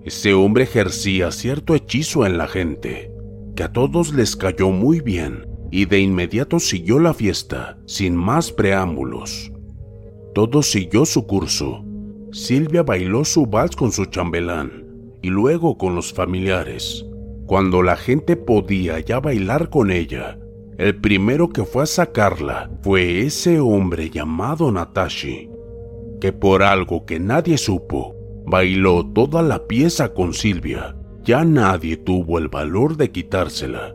Ese 0.02 0.34
hombre 0.34 0.64
ejercía 0.64 1.30
cierto 1.30 1.76
hechizo 1.76 2.26
en 2.26 2.36
la 2.36 2.48
gente, 2.48 3.12
que 3.54 3.62
a 3.62 3.72
todos 3.72 4.12
les 4.12 4.34
cayó 4.34 4.70
muy 4.70 5.00
bien, 5.00 5.47
y 5.70 5.84
de 5.86 6.00
inmediato 6.00 6.58
siguió 6.60 6.98
la 6.98 7.14
fiesta, 7.14 7.78
sin 7.86 8.16
más 8.16 8.52
preámbulos. 8.52 9.52
Todo 10.34 10.62
siguió 10.62 11.04
su 11.04 11.26
curso. 11.26 11.84
Silvia 12.32 12.82
bailó 12.82 13.24
su 13.24 13.46
vals 13.46 13.74
con 13.74 13.92
su 13.92 14.06
chambelán, 14.06 14.86
y 15.22 15.28
luego 15.28 15.76
con 15.78 15.94
los 15.94 16.12
familiares. 16.12 17.04
Cuando 17.46 17.82
la 17.82 17.96
gente 17.96 18.36
podía 18.36 19.00
ya 19.00 19.20
bailar 19.20 19.70
con 19.70 19.90
ella, 19.90 20.38
el 20.76 20.94
primero 20.94 21.48
que 21.48 21.64
fue 21.64 21.82
a 21.82 21.86
sacarla 21.86 22.70
fue 22.82 23.22
ese 23.22 23.58
hombre 23.58 24.10
llamado 24.10 24.70
Natashi, 24.70 25.50
que 26.20 26.32
por 26.32 26.62
algo 26.62 27.04
que 27.04 27.18
nadie 27.18 27.58
supo, 27.58 28.14
bailó 28.46 29.04
toda 29.04 29.42
la 29.42 29.66
pieza 29.66 30.14
con 30.14 30.34
Silvia. 30.34 30.94
Ya 31.24 31.44
nadie 31.44 31.96
tuvo 31.96 32.38
el 32.38 32.48
valor 32.48 32.96
de 32.96 33.10
quitársela. 33.10 33.94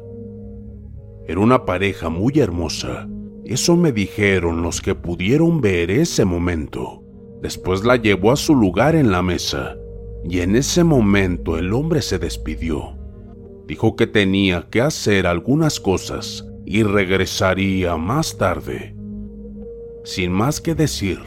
Era 1.27 1.39
una 1.39 1.65
pareja 1.65 2.09
muy 2.09 2.39
hermosa. 2.39 3.07
Eso 3.45 3.77
me 3.77 3.91
dijeron 3.91 4.61
los 4.61 4.81
que 4.81 4.95
pudieron 4.95 5.61
ver 5.61 5.89
ese 5.91 6.25
momento. 6.25 7.03
Después 7.41 7.83
la 7.83 7.95
llevó 7.95 8.31
a 8.31 8.35
su 8.35 8.55
lugar 8.55 8.95
en 8.95 9.11
la 9.11 9.21
mesa, 9.21 9.75
y 10.23 10.39
en 10.39 10.55
ese 10.55 10.83
momento 10.83 11.57
el 11.57 11.73
hombre 11.73 12.01
se 12.01 12.19
despidió. 12.19 12.97
Dijo 13.67 13.95
que 13.95 14.07
tenía 14.07 14.67
que 14.69 14.81
hacer 14.81 15.27
algunas 15.27 15.79
cosas 15.79 16.45
y 16.65 16.83
regresaría 16.83 17.97
más 17.97 18.37
tarde. 18.37 18.95
Sin 20.03 20.31
más 20.31 20.59
que 20.59 20.75
decir, 20.75 21.19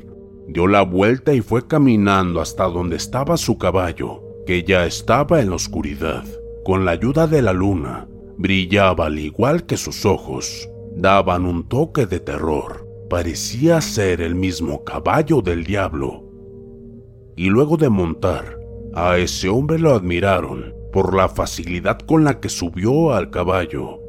dio 0.48 0.66
la 0.66 0.82
vuelta 0.82 1.32
y 1.32 1.40
fue 1.40 1.66
caminando 1.66 2.40
hasta 2.40 2.64
donde 2.64 2.96
estaba 2.96 3.36
su 3.36 3.56
caballo, 3.58 4.22
que 4.46 4.62
ya 4.62 4.84
estaba 4.84 5.40
en 5.40 5.50
la 5.50 5.56
oscuridad. 5.56 6.24
Con 6.64 6.84
la 6.84 6.92
ayuda 6.92 7.26
de 7.26 7.42
la 7.42 7.52
luna, 7.52 8.08
brillaba 8.38 9.06
al 9.06 9.18
igual 9.18 9.66
que 9.66 9.76
sus 9.76 10.04
ojos, 10.04 10.68
daban 10.94 11.44
un 11.46 11.68
toque 11.68 12.06
de 12.06 12.20
terror. 12.20 12.84
parecía 13.08 13.80
ser 13.80 14.20
el 14.20 14.34
mismo 14.34 14.82
caballo 14.82 15.40
del 15.40 15.62
diablo. 15.62 16.24
Y 17.36 17.50
luego 17.50 17.76
de 17.76 17.88
montar, 17.88 18.58
a 18.94 19.18
ese 19.18 19.48
hombre 19.48 19.78
lo 19.78 19.94
admiraron 19.94 20.74
por 20.92 21.14
la 21.14 21.28
facilidad 21.28 21.98
con 22.00 22.24
la 22.24 22.40
que 22.40 22.48
subió 22.48 23.12
al 23.12 23.30
caballo, 23.30 24.00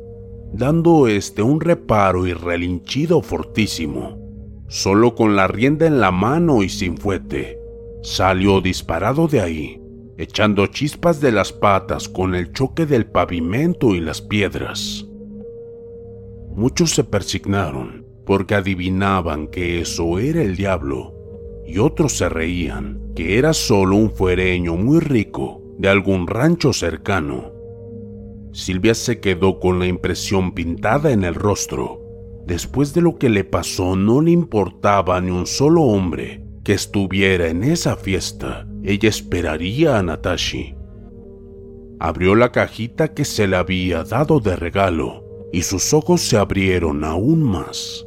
dando 0.53 1.07
este 1.07 1.43
un 1.43 1.61
reparo 1.61 2.25
y 2.25 2.33
relinchido 2.33 3.21
fortísimo. 3.21 4.17
Solo 4.67 5.13
con 5.13 5.35
la 5.35 5.47
rienda 5.47 5.85
en 5.85 5.99
la 5.99 6.11
mano 6.11 6.63
y 6.63 6.69
sin 6.69 6.97
fuete, 6.97 7.59
salió 8.01 8.61
disparado 8.61 9.27
de 9.27 9.41
ahí, 9.41 9.81
echando 10.17 10.65
chispas 10.67 11.21
de 11.21 11.31
las 11.31 11.53
patas 11.53 12.09
con 12.09 12.33
el 12.33 12.51
choque 12.51 12.87
del 12.87 13.05
pavimento 13.05 13.93
y 13.93 13.99
las 13.99 14.21
piedras. 14.21 15.05
Muchos 16.55 16.91
se 16.91 17.03
persignaron 17.03 18.05
porque 18.25 18.55
adivinaban 18.55 19.47
que 19.47 19.79
eso 19.79 20.17
era 20.17 20.41
el 20.41 20.55
diablo, 20.57 21.13
y 21.67 21.77
otros 21.77 22.17
se 22.17 22.29
reían 22.29 23.11
que 23.15 23.37
era 23.37 23.53
solo 23.53 23.95
un 23.95 24.11
fuereño 24.11 24.75
muy 24.75 24.99
rico 24.99 25.61
de 25.77 25.89
algún 25.89 26.25
rancho 26.25 26.73
cercano. 26.73 27.51
Silvia 28.53 28.95
se 28.95 29.19
quedó 29.19 29.59
con 29.59 29.77
la 29.77 29.85
impresión 29.85 30.53
pintada 30.53 31.11
en 31.11 31.23
el 31.23 31.35
rostro. 31.35 32.01
Después 32.45 32.93
de 32.93 33.01
lo 33.01 33.17
que 33.17 33.29
le 33.29 33.43
pasó 33.43 33.95
no 33.95 34.21
le 34.21 34.31
importaba 34.31 35.21
ni 35.21 35.29
un 35.29 35.45
solo 35.45 35.83
hombre 35.83 36.46
que 36.67 36.73
estuviera 36.73 37.47
en 37.47 37.63
esa 37.63 37.95
fiesta. 37.95 38.67
Ella 38.83 39.07
esperaría 39.07 39.97
a 39.97 40.03
Natashi. 40.03 40.75
Abrió 41.97 42.35
la 42.35 42.51
cajita 42.51 43.13
que 43.13 43.23
se 43.23 43.47
le 43.47 43.55
había 43.55 44.03
dado 44.03 44.41
de 44.41 44.57
regalo 44.57 45.23
y 45.53 45.61
sus 45.61 45.93
ojos 45.93 46.19
se 46.19 46.35
abrieron 46.35 47.05
aún 47.05 47.41
más. 47.41 48.05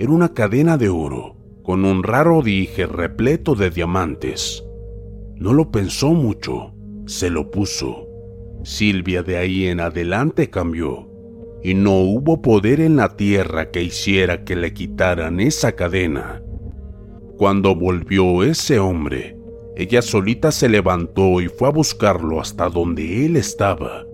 Era 0.00 0.10
una 0.10 0.34
cadena 0.34 0.76
de 0.76 0.88
oro 0.88 1.36
con 1.62 1.84
un 1.84 2.02
raro 2.02 2.42
dije 2.42 2.88
repleto 2.88 3.54
de 3.54 3.70
diamantes. 3.70 4.64
No 5.36 5.52
lo 5.52 5.70
pensó 5.70 6.14
mucho, 6.14 6.74
se 7.06 7.30
lo 7.30 7.52
puso. 7.52 8.08
Silvia 8.64 9.22
de 9.22 9.36
ahí 9.36 9.68
en 9.68 9.78
adelante 9.78 10.50
cambió, 10.50 11.08
y 11.62 11.74
no 11.74 12.00
hubo 12.00 12.42
poder 12.42 12.80
en 12.80 12.96
la 12.96 13.16
tierra 13.16 13.70
que 13.70 13.84
hiciera 13.84 14.42
que 14.42 14.56
le 14.56 14.74
quitaran 14.74 15.38
esa 15.38 15.76
cadena. 15.76 16.42
Cuando 17.42 17.74
volvió 17.74 18.44
ese 18.44 18.78
hombre, 18.78 19.36
ella 19.74 20.00
solita 20.00 20.52
se 20.52 20.68
levantó 20.68 21.40
y 21.40 21.48
fue 21.48 21.66
a 21.66 21.72
buscarlo 21.72 22.40
hasta 22.40 22.68
donde 22.68 23.26
él 23.26 23.36
estaba. 23.36 24.04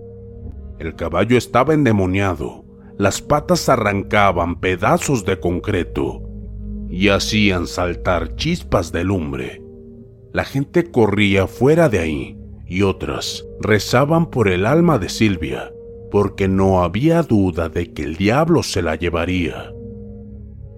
El 0.79 0.95
caballo 0.95 1.37
estaba 1.37 1.75
endemoniado, 1.75 2.65
las 2.97 3.21
patas 3.21 3.69
arrancaban 3.69 4.59
pedazos 4.59 5.25
de 5.25 5.39
concreto 5.39 6.23
y 6.89 7.09
hacían 7.09 7.67
saltar 7.67 8.35
chispas 8.35 8.91
de 8.91 9.03
lumbre. 9.03 9.61
La 10.33 10.43
gente 10.43 10.89
corría 10.89 11.45
fuera 11.45 11.87
de 11.87 11.99
ahí 11.99 12.37
y 12.65 12.81
otras 12.81 13.45
rezaban 13.61 14.31
por 14.31 14.47
el 14.47 14.65
alma 14.65 14.97
de 14.97 15.07
Silvia, 15.07 15.71
porque 16.09 16.47
no 16.47 16.81
había 16.81 17.21
duda 17.21 17.69
de 17.69 17.93
que 17.93 18.01
el 18.01 18.15
diablo 18.15 18.63
se 18.63 18.81
la 18.81 18.95
llevaría. 18.95 19.71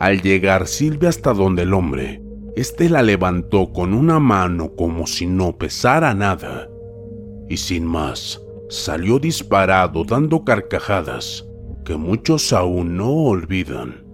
Al 0.01 0.21
llegar 0.21 0.67
Silvia 0.67 1.07
hasta 1.07 1.31
donde 1.31 1.61
el 1.61 1.73
hombre, 1.73 2.20
éste 2.55 2.89
la 2.89 3.01
levantó 3.01 3.71
con 3.71 3.93
una 3.93 4.19
mano 4.19 4.75
como 4.75 5.07
si 5.07 5.25
no 5.25 5.57
pesara 5.57 6.13
nada, 6.13 6.69
y 7.49 7.57
sin 7.57 7.85
más, 7.85 8.41
salió 8.69 9.19
disparado 9.19 10.03
dando 10.03 10.43
carcajadas 10.43 11.45
que 11.85 11.95
muchos 11.97 12.53
aún 12.53 12.97
no 12.97 13.11
olvidan. 13.11 14.05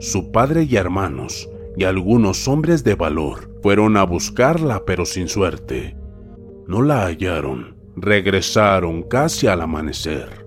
Su 0.00 0.30
padre 0.30 0.64
y 0.64 0.76
hermanos 0.76 1.48
y 1.76 1.84
algunos 1.84 2.46
hombres 2.46 2.84
de 2.84 2.94
valor 2.94 3.50
fueron 3.62 3.96
a 3.96 4.04
buscarla 4.04 4.84
pero 4.84 5.04
sin 5.04 5.28
suerte. 5.28 5.96
No 6.66 6.82
la 6.82 7.06
hallaron, 7.06 7.76
regresaron 7.96 9.02
casi 9.02 9.46
al 9.46 9.60
amanecer. 9.60 10.46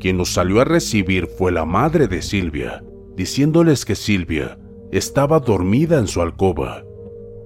Quien 0.00 0.16
los 0.16 0.30
salió 0.30 0.60
a 0.60 0.64
recibir 0.64 1.26
fue 1.26 1.50
la 1.50 1.64
madre 1.64 2.06
de 2.06 2.22
Silvia, 2.22 2.84
diciéndoles 3.16 3.84
que 3.84 3.96
Silvia 3.96 4.58
estaba 4.90 5.40
dormida 5.40 5.98
en 5.98 6.06
su 6.06 6.20
alcoba. 6.20 6.84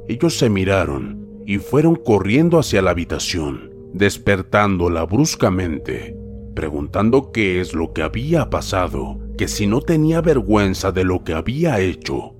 Ellos 0.09 0.39
se 0.39 0.51
miraron 0.51 1.43
y 1.47 1.59
fueron 1.59 1.97
corriendo 1.97 2.59
hacia 2.59 2.83
la 2.83 2.91
habitación, 2.91 3.73
despertándola 3.93 5.05
bruscamente 5.05 6.17
preguntando 6.55 7.33
qué 7.33 7.61
es 7.61 7.75
lo 7.75 7.93
que 7.93 8.03
había 8.03 8.51
pasado, 8.51 9.19
que 9.37 9.49
si 9.49 9.67
no 9.67 9.81
tenía 9.81 10.21
vergüenza 10.21 10.93
de 10.93 11.05
lo 11.05 11.25
que 11.25 11.35
había 11.35 11.81
hecho, 11.81 12.35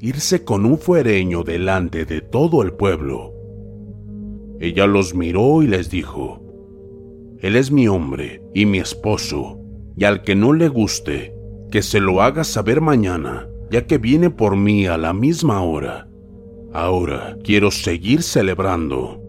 irse 0.00 0.44
con 0.44 0.64
un 0.64 0.78
fuereño 0.78 1.42
delante 1.42 2.04
de 2.04 2.20
todo 2.20 2.62
el 2.62 2.72
pueblo. 2.72 3.32
Ella 4.60 4.86
los 4.86 5.14
miró 5.14 5.62
y 5.62 5.66
les 5.66 5.90
dijo, 5.90 6.42
Él 7.40 7.56
es 7.56 7.70
mi 7.70 7.88
hombre 7.88 8.42
y 8.54 8.66
mi 8.66 8.78
esposo, 8.78 9.58
y 9.96 10.04
al 10.04 10.22
que 10.22 10.34
no 10.34 10.52
le 10.52 10.68
guste, 10.68 11.34
que 11.70 11.82
se 11.82 12.00
lo 12.00 12.22
haga 12.22 12.44
saber 12.44 12.80
mañana, 12.80 13.48
que 13.84 13.98
viene 13.98 14.30
por 14.30 14.56
mí 14.56 14.86
a 14.86 14.96
la 14.96 15.12
misma 15.12 15.62
hora. 15.62 16.08
Ahora 16.72 17.36
quiero 17.42 17.70
seguir 17.70 18.22
celebrando. 18.22 19.20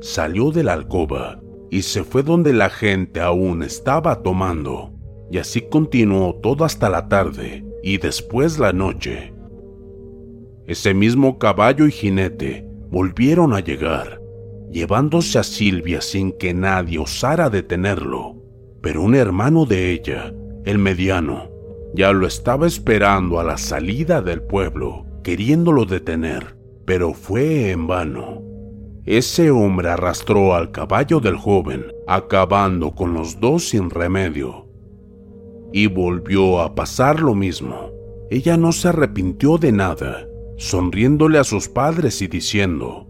Salió 0.00 0.50
de 0.50 0.64
la 0.64 0.74
alcoba 0.74 1.40
y 1.70 1.82
se 1.82 2.04
fue 2.04 2.22
donde 2.22 2.52
la 2.52 2.70
gente 2.70 3.20
aún 3.20 3.62
estaba 3.62 4.22
tomando, 4.22 4.92
y 5.30 5.38
así 5.38 5.62
continuó 5.62 6.36
todo 6.36 6.64
hasta 6.64 6.88
la 6.88 7.08
tarde 7.08 7.64
y 7.82 7.98
después 7.98 8.58
la 8.58 8.72
noche. 8.72 9.34
Ese 10.66 10.94
mismo 10.94 11.38
caballo 11.38 11.86
y 11.86 11.90
jinete 11.90 12.66
volvieron 12.90 13.52
a 13.52 13.60
llegar, 13.60 14.20
llevándose 14.70 15.38
a 15.38 15.42
Silvia 15.42 16.00
sin 16.00 16.32
que 16.32 16.54
nadie 16.54 16.98
osara 16.98 17.50
detenerlo, 17.50 18.36
pero 18.80 19.02
un 19.02 19.14
hermano 19.14 19.66
de 19.66 19.90
ella, 19.92 20.32
el 20.64 20.78
mediano, 20.78 21.50
ya 21.94 22.12
lo 22.12 22.26
estaba 22.26 22.66
esperando 22.66 23.38
a 23.38 23.44
la 23.44 23.56
salida 23.56 24.20
del 24.20 24.42
pueblo, 24.42 25.06
queriéndolo 25.22 25.84
detener, 25.84 26.56
pero 26.84 27.14
fue 27.14 27.70
en 27.70 27.86
vano. 27.86 28.42
Ese 29.04 29.50
hombre 29.50 29.90
arrastró 29.90 30.54
al 30.54 30.70
caballo 30.70 31.20
del 31.20 31.36
joven, 31.36 31.86
acabando 32.06 32.94
con 32.94 33.14
los 33.14 33.38
dos 33.38 33.68
sin 33.68 33.90
remedio. 33.90 34.66
Y 35.72 35.86
volvió 35.86 36.60
a 36.60 36.74
pasar 36.74 37.20
lo 37.20 37.34
mismo. 37.34 37.90
Ella 38.30 38.56
no 38.56 38.72
se 38.72 38.88
arrepintió 38.88 39.58
de 39.58 39.72
nada, 39.72 40.26
sonriéndole 40.56 41.38
a 41.38 41.44
sus 41.44 41.68
padres 41.68 42.22
y 42.22 42.28
diciendo, 42.28 43.06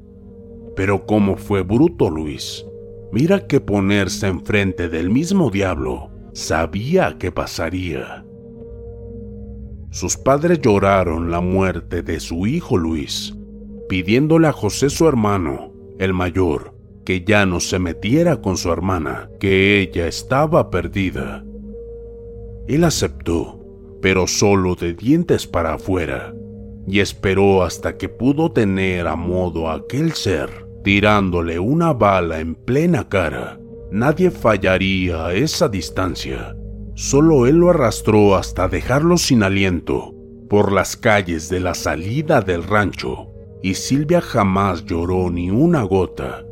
pero 0.77 1.07
cómo 1.07 1.37
fue 1.37 1.62
bruto 1.62 2.11
Luis. 2.11 2.66
Mira 3.12 3.47
que 3.47 3.61
ponerse 3.61 4.27
enfrente 4.27 4.88
del 4.88 5.11
mismo 5.11 5.51
diablo 5.51 6.11
sabía 6.33 7.16
que 7.18 7.31
pasaría. 7.31 8.24
Sus 9.94 10.16
padres 10.16 10.61
lloraron 10.61 11.30
la 11.30 11.40
muerte 11.40 12.02
de 12.02 12.18
su 12.18 12.48
hijo 12.48 12.76
Luis, 12.76 13.33
pidiéndole 13.88 14.48
a 14.48 14.52
José 14.52 14.90
su 14.90 15.07
hermano 15.07 15.72
el 16.00 16.12
mayor, 16.12 16.74
que 17.04 17.22
ya 17.22 17.46
no 17.46 17.61
se 17.61 17.78
metiera 17.78 18.42
con 18.42 18.57
su 18.57 18.72
hermana, 18.72 19.30
que 19.38 19.80
ella 19.80 20.09
estaba 20.09 20.68
perdida. 20.68 21.44
Él 22.66 22.83
aceptó, 22.83 23.64
pero 24.02 24.26
solo 24.26 24.74
de 24.74 24.94
dientes 24.94 25.46
para 25.46 25.74
afuera, 25.74 26.35
y 26.88 26.98
esperó 26.98 27.62
hasta 27.62 27.96
que 27.96 28.09
pudo 28.09 28.50
tener 28.50 29.07
a 29.07 29.14
modo 29.14 29.70
aquel 29.70 30.14
ser, 30.14 30.66
tirándole 30.83 31.61
una 31.61 31.92
bala 31.92 32.40
en 32.40 32.57
plena 32.57 33.09
cara. 33.09 33.61
Nadie 33.92 34.33
fallaría 34.33 35.26
a 35.26 35.35
esa 35.35 35.68
distancia. 35.68 36.57
Solo 36.94 37.46
él 37.46 37.57
lo 37.57 37.70
arrastró 37.70 38.37
hasta 38.37 38.68
dejarlo 38.68 39.16
sin 39.16 39.42
aliento 39.42 40.14
por 40.48 40.70
las 40.70 40.96
calles 40.96 41.48
de 41.48 41.61
la 41.61 41.74
salida 41.74 42.40
del 42.40 42.62
rancho 42.62 43.30
y 43.62 43.74
Silvia 43.74 44.20
jamás 44.20 44.85
lloró 44.85 45.30
ni 45.30 45.50
una 45.50 45.83
gota. 45.83 46.44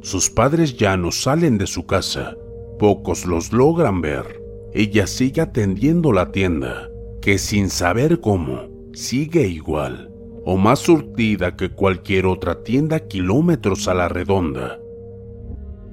Sus 0.00 0.30
padres 0.30 0.76
ya 0.76 0.96
no 0.96 1.12
salen 1.12 1.58
de 1.58 1.66
su 1.66 1.84
casa, 1.84 2.36
pocos 2.78 3.26
los 3.26 3.52
logran 3.52 4.00
ver. 4.00 4.40
Ella 4.72 5.06
sigue 5.06 5.42
atendiendo 5.42 6.12
la 6.12 6.32
tienda, 6.32 6.88
que 7.20 7.38
sin 7.38 7.68
saber 7.68 8.20
cómo, 8.20 8.70
sigue 8.94 9.46
igual, 9.46 10.10
o 10.44 10.56
más 10.56 10.78
surtida 10.78 11.56
que 11.56 11.70
cualquier 11.70 12.26
otra 12.26 12.62
tienda 12.62 13.00
kilómetros 13.00 13.86
a 13.88 13.94
la 13.94 14.08
redonda. 14.08 14.78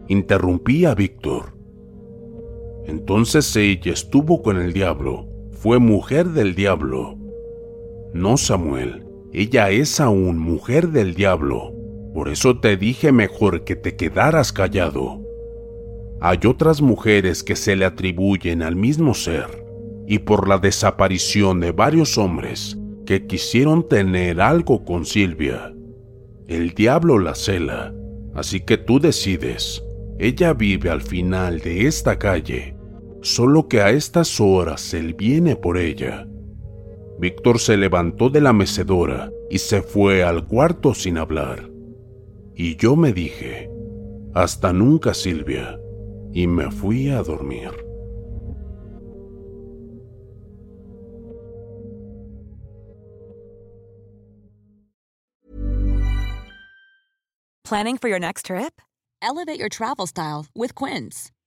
Interrumpí 0.07 0.85
a 0.85 0.95
Víctor. 0.95 1.58
Entonces 2.89 3.55
ella 3.55 3.93
estuvo 3.93 4.41
con 4.41 4.57
el 4.57 4.73
diablo, 4.73 5.27
fue 5.51 5.77
mujer 5.77 6.29
del 6.29 6.55
diablo. 6.55 7.15
No, 8.15 8.35
Samuel, 8.35 9.05
ella 9.31 9.69
es 9.69 9.99
aún 9.99 10.39
mujer 10.39 10.89
del 10.89 11.13
diablo. 11.13 11.71
Por 12.15 12.29
eso 12.29 12.59
te 12.59 12.77
dije 12.77 13.11
mejor 13.11 13.63
que 13.63 13.75
te 13.75 13.95
quedaras 13.95 14.51
callado. 14.51 15.21
Hay 16.19 16.39
otras 16.47 16.81
mujeres 16.81 17.43
que 17.43 17.55
se 17.55 17.75
le 17.75 17.85
atribuyen 17.85 18.63
al 18.63 18.75
mismo 18.75 19.13
ser, 19.13 19.63
y 20.07 20.17
por 20.17 20.49
la 20.49 20.57
desaparición 20.57 21.59
de 21.59 21.71
varios 21.71 22.17
hombres 22.17 22.75
que 23.05 23.27
quisieron 23.27 23.87
tener 23.87 24.41
algo 24.41 24.83
con 24.83 25.05
Silvia. 25.05 25.75
El 26.47 26.71
diablo 26.73 27.19
la 27.19 27.35
cela, 27.35 27.93
así 28.33 28.61
que 28.61 28.77
tú 28.77 28.99
decides. 28.99 29.83
Ella 30.17 30.53
vive 30.53 30.89
al 30.89 31.03
final 31.03 31.59
de 31.59 31.85
esta 31.85 32.17
calle, 32.17 32.78
solo 33.21 33.67
que 33.67 33.81
a 33.81 33.91
estas 33.91 34.39
horas 34.39 34.93
él 34.93 35.13
viene 35.13 35.55
por 35.55 35.77
ella. 35.77 36.27
Víctor 37.19 37.59
se 37.59 37.77
levantó 37.77 38.29
de 38.29 38.41
la 38.41 38.53
mecedora 38.53 39.31
y 39.49 39.57
se 39.57 39.81
fue 39.81 40.23
al 40.23 40.47
cuarto 40.47 40.93
sin 40.93 41.17
hablar. 41.17 41.69
Y 42.55 42.75
yo 42.77 42.95
me 42.95 43.13
dije, 43.13 43.69
hasta 44.33 44.71
nunca 44.73 45.13
Silvia, 45.13 45.79
y 46.33 46.47
me 46.47 46.71
fui 46.71 47.09
a 47.09 47.23
dormir. 47.23 47.71
Planning 57.63 57.97
for 57.97 58.09
your 58.09 58.19
next 58.19 58.47
trip? 58.47 58.81
Elevate 59.21 59.59
your 59.59 59.69
travel 59.69 60.07
style 60.07 60.47
with 60.55 60.73
Quince. 60.73 61.31